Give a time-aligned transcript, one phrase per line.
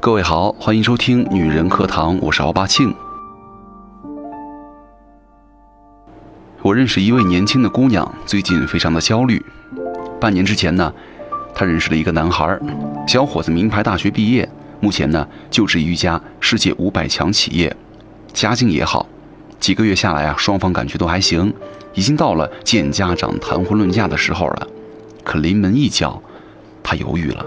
[0.00, 2.94] 各位好，欢迎收听《女人课堂》，我是奥巴庆。
[6.60, 9.42] 我认识一位年轻的姑娘，最近非常的焦虑。
[10.20, 10.92] 半年之前呢，
[11.54, 12.58] 她认识了一个男孩，
[13.06, 14.46] 小伙子名牌大学毕业，
[14.80, 17.74] 目前呢就职于一家世界五百强企业，
[18.34, 19.06] 家境也好。
[19.58, 21.54] 几个月下来啊，双方感觉都还行，
[21.94, 24.68] 已经到了见家长、谈婚论嫁的时候了。
[25.24, 26.22] 可临门一脚，
[26.82, 27.44] 她犹豫了。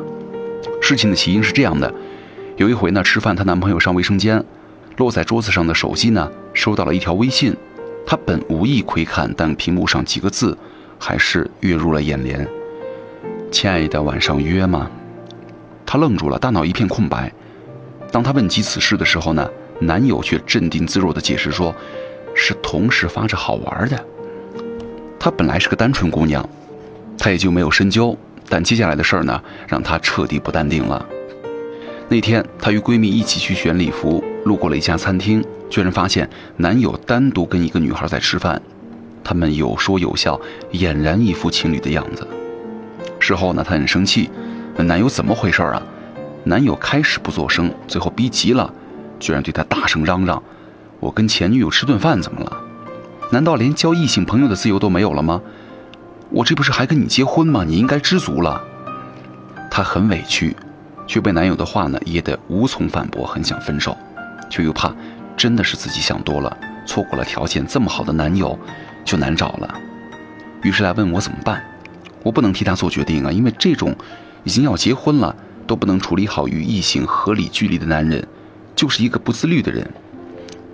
[0.82, 1.94] 事情的起因是这样的。
[2.58, 4.44] 有一回呢，吃饭，她男朋友上卫生间，
[4.98, 7.56] 落在桌子上的手机呢，收到了一条微信。
[8.06, 10.58] 她本无意窥看，但屏幕上几个字，
[10.98, 12.48] 还是跃入了眼帘
[13.52, 14.90] ：“亲爱的，晚上约吗？”
[15.86, 17.32] 她愣住了，大脑一片空白。
[18.12, 19.48] 当她问及此事的时候呢，
[19.80, 21.76] 男友却镇定自若地解释说
[22.34, 24.06] ：“是同事发着好玩的。”
[25.20, 26.48] 她本来是个单纯姑娘，
[27.18, 28.18] 她也就没有深究。
[28.50, 31.06] 但接下来的事儿呢，让她彻底不淡定了。
[32.08, 38.62] 那天，她与闺蜜一起去选礼服，路过了一家餐厅，居然发现男友单独跟一个女孩在吃饭，
[39.24, 40.40] 他们有说有笑，
[40.72, 42.26] 俨然一副情侣的样子。
[43.20, 44.30] 事后呢，她很生气，
[44.78, 45.84] 男友怎么回事儿啊？
[46.46, 48.74] 男友开始不作声，最后逼急了，
[49.20, 50.42] 居然对她大声嚷嚷
[51.02, 52.58] ：“我跟前女友吃顿饭怎么了？
[53.34, 55.42] 难道连交异性朋友的自由都没有了吗？
[56.38, 57.64] 我这不是还跟你结婚吗？
[57.66, 58.64] 你应该知足了。”
[59.72, 60.56] 她很委屈。
[61.08, 63.98] 却被男友的话呢噎得无从反驳，很想分手，
[64.50, 64.94] 却又怕
[65.38, 68.60] 真的是自己想多了，错过了条件这么好的男友
[69.06, 69.74] 就难找了，
[70.64, 71.64] 于是来问我怎么办。
[72.24, 73.96] 我不能替他做决定啊，因为这种
[74.44, 75.34] 已经要结婚了
[75.66, 78.22] 都不能处理好与异性合理距离的男人，
[78.76, 79.90] 就是一个不自律的人。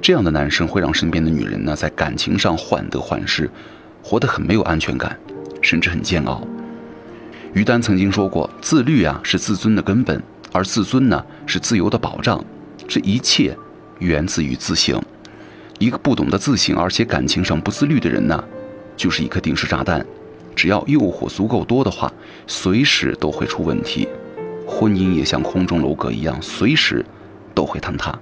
[0.02, 3.48] 这样的男生会让身边的女人呢在感情上患得患失，
[4.02, 5.16] 活得很没有安全感，
[5.64, 6.46] 甚至很煎熬。
[7.54, 10.20] 于丹曾经说过：“自律啊，是自尊的根本；
[10.52, 12.44] 而自尊呢，是自由的保障。
[12.88, 13.58] 这一切
[14.00, 15.02] 源自于自省。
[15.80, 18.44] 一个不懂得自省，而且感情上不自律的人呢，
[18.96, 20.06] 就是一颗定时炸弹。
[20.56, 22.12] 只要诱惑足够多的话，
[22.46, 24.08] 随时都会出问题。
[24.68, 27.06] 婚姻也像空中楼阁一样，随时
[27.54, 28.18] 都会坍塌。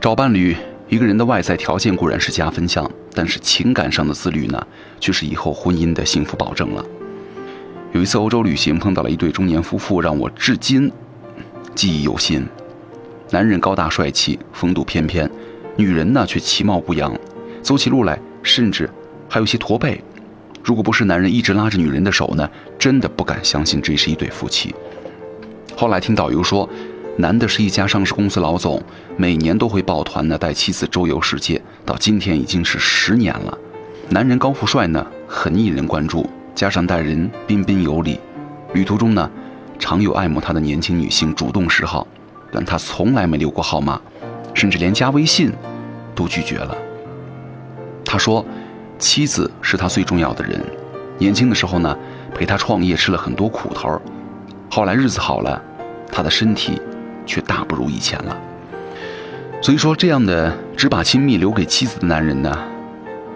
[0.00, 0.56] 找伴侣，
[0.88, 4.66] 一个人的外在条件固然是加分项，但是情感上的自律呢，
[4.98, 6.84] 却是以后婚姻的幸福保证了。”
[7.92, 10.90] 有一次欧洲旅行，碰到了一对中年夫妇，让我至今
[11.74, 12.46] 记忆犹新。
[13.30, 15.26] 男人高大帅气，风度翩翩；
[15.76, 17.14] 女人呢，却其貌不扬，
[17.62, 18.88] 走起路来甚至
[19.28, 20.02] 还有些驼背。
[20.62, 22.48] 如果不是男人一直拉着女人的手呢，
[22.78, 24.74] 真的不敢相信这是一对夫妻。
[25.76, 26.68] 后来听导游说，
[27.20, 28.80] 男的是一家上市公司老总，
[29.16, 33.58] 每年都会抱团呢带妻子周游世界，到今天已经是十年了。
[34.08, 36.24] 男人高富帅呢，很引人关注。
[36.54, 38.20] 加上待人彬彬有礼，
[38.72, 39.28] 旅途中呢，
[39.80, 42.06] 常有爱慕他的年轻女性主动示好，
[42.52, 44.00] 但他从来没留过号码，
[44.54, 45.52] 甚至连加微信
[46.14, 46.76] 都拒绝了。
[48.04, 48.46] 他说，
[48.96, 50.64] 妻子是他最重要的人，
[51.18, 51.98] 年轻的时候呢，
[52.32, 54.00] 陪他创业吃了很多苦头，
[54.70, 55.60] 后来日子好了，
[56.12, 56.80] 他的身体
[57.28, 58.36] 却大不如以前了。
[59.60, 62.58] 所以说，这样的只把亲密留给妻子的男人呢，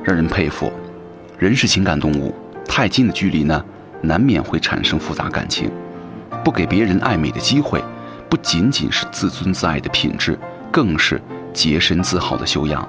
[0.03, 0.73] 让人佩服。
[1.39, 2.35] 人是情感动物。
[2.67, 3.65] 太近的距离呢，
[4.01, 5.71] 难免会产生复杂感情。
[6.43, 7.85] 不给别人暧昧的机会，
[8.29, 10.39] 不仅仅是自尊自爱的品质，
[10.71, 11.21] 更是
[11.53, 12.89] 洁身自好的修养。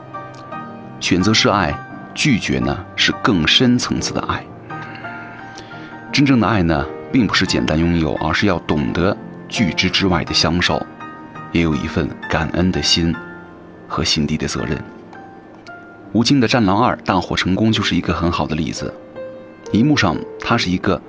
[1.00, 1.74] 选择是爱，
[2.14, 4.42] 拒绝呢是更深层次的爱。
[6.12, 9.18] 真正的爱呢，并不是简单拥有，而是要懂得
[9.50, 10.86] 拒之之外的相守，
[11.54, 13.16] 也有一份感恩的心
[13.88, 14.78] 和心底的责任。
[16.12, 18.94] 吴京的《战狼二》大获成功，就是一个很好的例子。
[19.72, 21.02] 荧幕上，他是一个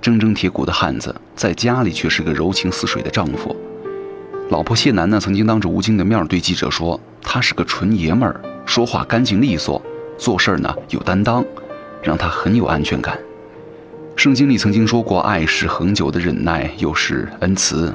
[0.00, 3.54] 铮铮铁骨的汉子，在家里却是个柔情似水的丈夫。
[4.50, 9.80] 老婆谢楠呢，曾经当着吴京的面对记者说：“他是个纯爷们儿，说话干净利索，
[10.18, 11.44] 做事儿呢有担当，
[12.02, 13.18] 让他很有安全感。”
[14.16, 17.94] 圣经里曾经说过：“爱是恒久的忍耐，又是恩慈。”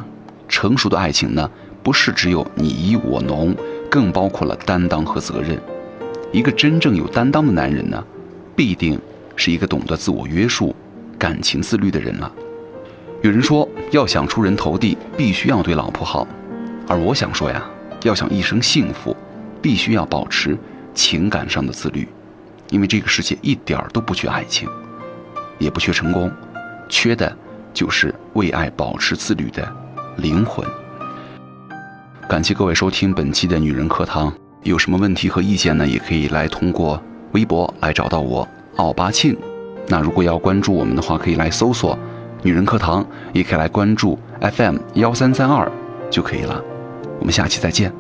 [0.49, 1.49] 成熟的爱情呢，
[1.83, 3.55] 不是只有你依我浓，
[3.89, 5.59] 更包括了担当和责任。
[6.31, 8.03] 一个真正有担当的男人呢，
[8.55, 8.99] 必定。
[9.41, 10.75] 是一个懂得自我约束、
[11.17, 12.29] 感情自律的人了。
[13.21, 16.27] 有人说，要想出人头地，必须要对老婆好；
[16.85, 17.65] 而我想说呀，
[18.03, 19.15] 要想一生幸福，
[19.61, 20.57] 必须要保持
[20.93, 22.05] 情感上的自律。
[22.69, 24.67] 因为这个世界一点儿都不缺爱情，
[25.57, 26.29] 也不缺成功，
[26.89, 27.33] 缺的
[27.73, 29.73] 就是为爱保持自律的
[30.17, 30.67] 灵魂。
[32.29, 34.31] 感谢各位收听本期的女人课堂，
[34.61, 35.87] 有什么问题和意见呢？
[35.87, 38.47] 也可以来通过微博来找到我。
[38.75, 39.35] 奥巴庆，
[39.87, 41.97] 那如果要关注我们的话，可以来搜索
[42.43, 43.03] “女人课堂”，
[43.33, 45.69] 也可以来关注 FM 幺三三二
[46.11, 46.63] 就可以了。
[47.19, 47.91] 我们下期再见。